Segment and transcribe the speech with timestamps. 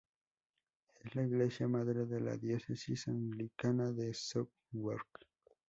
[1.03, 5.27] Es la iglesia madre de la diócesis anglicana de Southwark.